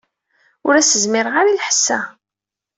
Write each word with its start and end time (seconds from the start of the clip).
Ur 0.67 0.73
as-zmireɣ 0.75 1.33
ara 1.35 1.49
i 1.51 1.57
lḥess-a. 1.59 1.99